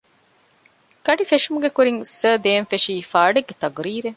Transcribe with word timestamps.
ގަޑި 1.05 1.23
ފެށުމުގެ 1.29 1.69
ކުރިން 1.77 2.01
ސާރ 2.17 2.37
ދޭން 2.45 2.67
ފެށީ 2.71 2.93
ފާޑެއްގެ 3.11 3.55
ތަޤުރީރެއް 3.61 4.09